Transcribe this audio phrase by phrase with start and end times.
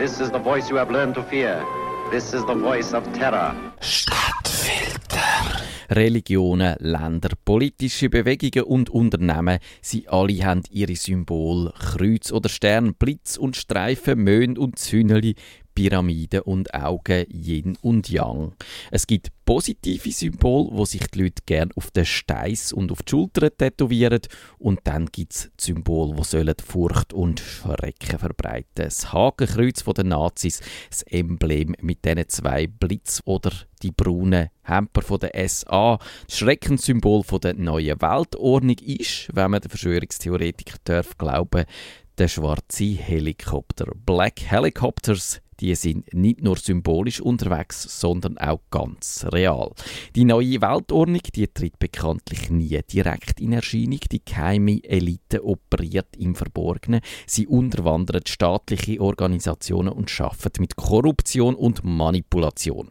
[0.00, 1.62] This is the voice you have learned to fear.
[2.10, 3.54] This is the voice of terror.
[3.80, 5.60] Stadtfilter.
[5.90, 11.74] Religionen, Länder, politische Bewegungen und Unternehmen, sie alle haben ihre Symbole.
[11.78, 15.34] Kreuz oder Stern, Blitz und Streifen, Mond und Zünneli,
[15.80, 18.52] Pyramiden und Augen, Yin und Yang.
[18.90, 23.10] Es gibt positive Symbole, wo sich die Leute gerne auf den Steiß und auf die
[23.10, 24.20] Schulter tätowieren.
[24.58, 28.66] Und dann gibt es Symbole, die sollen Furcht und Schrecken verbreiten.
[28.74, 30.60] Das Hakenkreuz der Nazis,
[30.90, 33.50] das Emblem mit diesen zwei Blitz oder
[33.82, 35.98] die braunen Hemper der SA.
[36.26, 41.64] Das Schreckenssymbol der neuen Weltordnung ist, wenn man den Verschwörungstheoretiker darf glauben,
[42.18, 43.86] der schwarze Helikopter.
[44.04, 49.72] Black Helicopters die sind nicht nur symbolisch unterwegs, sondern auch ganz real.
[50.14, 54.00] Die neue Weltordnung, die tritt bekanntlich nie direkt in Erscheinung.
[54.10, 57.00] Die geheime Elite operiert im Verborgenen.
[57.26, 62.90] Sie unterwandert staatliche Organisationen und schafft mit Korruption und Manipulation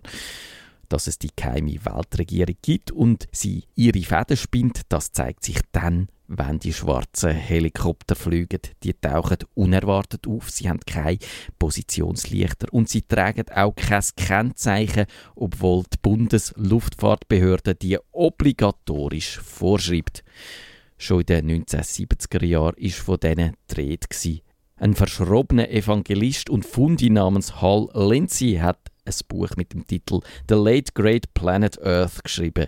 [0.89, 6.07] dass es die geheime Weltregierung gibt und sie ihre Fäden spinnt, das zeigt sich dann,
[6.29, 8.61] wenn die schwarzen Helikopter fliegen.
[8.83, 11.17] Die tauchen unerwartet auf, sie haben keine
[11.57, 20.23] Positionslichter und sie tragen auch kein Kennzeichen, obwohl die Bundesluftfahrtbehörde die obligatorisch vorschreibt.
[20.97, 24.43] Schon in den 1970er Jahren war von diesen die
[24.75, 30.55] Ein verschrobener Evangelist und Fundi namens Hal Lindsey hat ein Buch mit dem Titel The
[30.55, 32.67] Late Great Planet Earth geschrieben.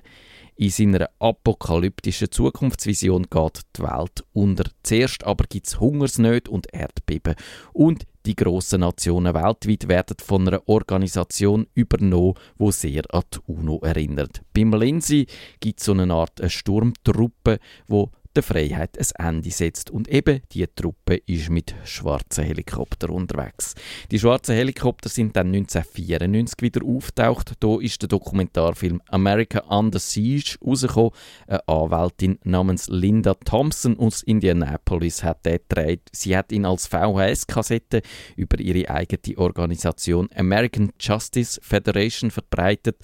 [0.55, 4.65] In seiner apokalyptischen Zukunftsvision geht die Welt unter.
[4.83, 7.35] Zuerst aber gibt es Hungersnöte und Erdbeben.
[7.73, 13.79] Und die grossen Nationen weltweit werden von einer Organisation übernommen, wo sehr an die UNO
[13.81, 14.43] erinnert.
[14.53, 15.25] Beim Lindsay
[15.59, 17.57] gibt es so eine Art eine Sturmtruppe,
[17.87, 19.89] wo der Freiheit ein Ende setzt.
[19.89, 23.75] Und eben die Truppe ist mit schwarzen Helikoptern unterwegs.
[24.11, 27.53] Die schwarzen Helikopter sind dann 1994 wieder auftaucht.
[27.59, 31.11] Da ist der Dokumentarfilm America Under Siege rausgekommen.
[31.47, 36.01] Eine Anwältin namens Linda Thompson aus Indianapolis hat den gedreht.
[36.11, 38.01] Sie hat ihn als VHS-Kassette
[38.35, 42.97] über ihre eigene Organisation American Justice Federation verbreitet.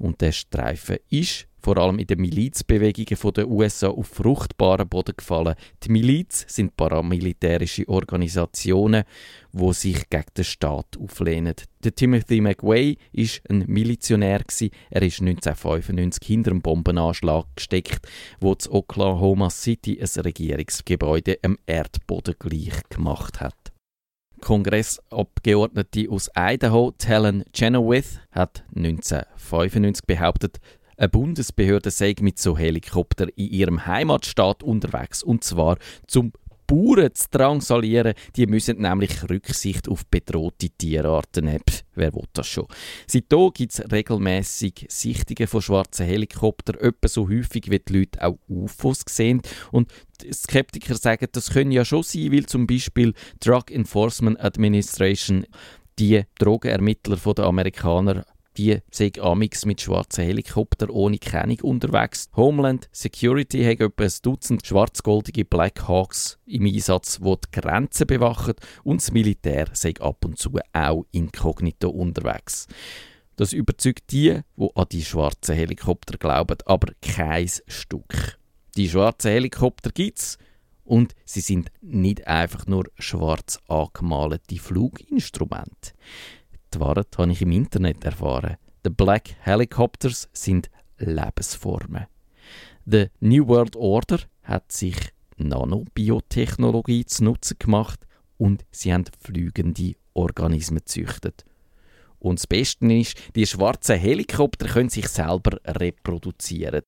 [0.00, 5.54] Und der Streifen ist vor allem in den Milizbewegungen der USA auf fruchtbaren Boden gefallen.
[5.82, 9.04] Die Miliz sind paramilitärische Organisationen,
[9.52, 11.54] wo sich gegen den Staat auflehnen.
[11.84, 14.40] Der Timothy McWay ist ein Milizionär
[14.90, 18.08] Er ist 1995 hinter einem Bombenanschlag gesteckt,
[18.40, 23.59] wo zu Oklahoma City ein Regierungsgebäude am Erdboden gleich gemacht hat.
[24.40, 30.58] Kongressabgeordnete aus Idaho, Helen Chenoweth, hat 1995 behauptet,
[30.96, 36.32] eine Bundesbehörde sei mit so Helikopter in ihrem Heimatstaat unterwegs und zwar zum
[36.70, 38.14] Bauern zu drangsalieren.
[38.36, 41.64] Die müssen nämlich Rücksicht auf bedrohte Tierarten nehmen.
[41.96, 42.66] Wer will das schon?
[43.08, 48.38] Seitdem gibt es regelmäßig Sichtungen von schwarzen Helikoptern, etwa so häufig wie die Leute auch
[48.48, 49.42] UFOs sehen.
[49.72, 49.90] Und
[50.32, 55.46] Skeptiker sagen, das können ja schon sein, weil zum Beispiel Drug Enforcement Administration
[55.98, 58.24] die Drogenermittler der Amerikaner
[58.56, 62.28] die sind amix mit schwarzen Helikoptern ohne Kennung unterwegs.
[62.34, 68.54] Homeland Security hat etwa ein Dutzend schwarz-goldige Black Hawks im Einsatz, die die Grenzen bewachen
[68.82, 72.66] und das Militär sind ab und zu auch inkognito unterwegs.
[73.36, 78.38] Das überzeugt die, die an die schwarzen Helikopter glauben, aber kein Stück.
[78.76, 80.38] Die schwarzen Helikopter gibt es
[80.84, 85.92] und sie sind nicht einfach nur schwarz angemalte Fluginstrumente.
[86.78, 88.56] Wahrheit habe ich im Internet erfahren.
[88.84, 92.06] Die Black Helicopters sind Lebensformen.
[92.86, 94.96] The New World Order hat sich
[95.36, 98.06] Nanobiotechnologie zu Nutzen gemacht
[98.38, 101.44] und sie haben fliegende Organismen gezüchtet.
[102.18, 106.82] Und das Beste ist, die schwarzen Helikopter können sich selber reproduzieren.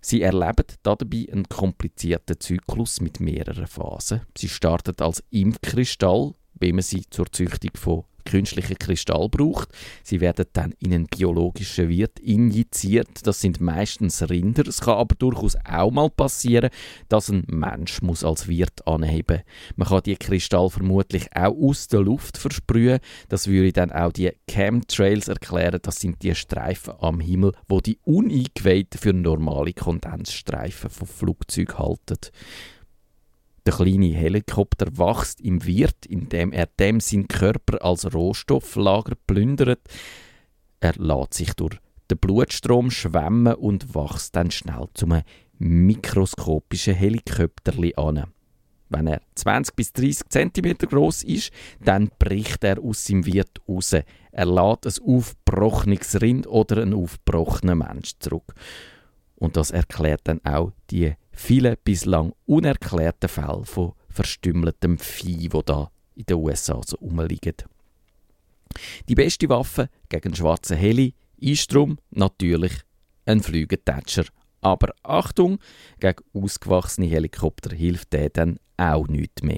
[0.00, 4.22] Sie erleben dabei einen komplizierten Zyklus mit mehreren Phasen.
[4.36, 9.70] Sie starten als Impfkristall, wie man sie zur Züchtung von künstlichen Kristall braucht.
[10.02, 13.26] Sie werden dann in einen biologischen Wirt injiziert.
[13.26, 14.66] Das sind meistens Rinder.
[14.66, 16.68] Es kann aber durchaus auch mal passieren,
[17.08, 19.40] dass ein Mensch muss als Wirt anheben.
[19.76, 22.98] Man kann die Kristall vermutlich auch aus der Luft versprühen.
[23.30, 25.80] Das würde dann auch die Chemtrails erklären.
[25.82, 32.18] Das sind die Streifen am Himmel, wo die Uneingeweihten für normale Kondensstreifen von Flugzeugen halten.
[33.66, 39.80] Der kleine Helikopter wächst im Wirt, indem er dem seinen Körper als Rohstofflager plündert.
[40.78, 41.76] Er lässt sich durch
[42.08, 45.20] den Blutstrom schwemmen und wächst dann schnell zum
[45.58, 48.26] mikroskopischen Helikopterli an.
[48.88, 51.50] Wenn er 20 bis 30 cm groß ist,
[51.84, 53.92] dann bricht er aus seinem Wirt raus.
[53.92, 54.04] Er
[54.46, 58.54] lädt ein aufgebrochenes Rind oder einen aufgebrochenen Mensch zurück.
[59.34, 65.90] Und das erklärt dann auch die vielen bislang unerklärten Fälle von verstümmeltem Vieh, wo da
[66.16, 67.54] in den USA so rumliegen.
[69.08, 72.72] Die beste Waffe gegen schwarze Heli ist drum natürlich
[73.26, 74.24] ein Flügetatscher.
[74.60, 75.58] Aber Achtung,
[76.00, 79.54] gegen ausgewachsene Helikopter hilft der dann auch nicht mehr.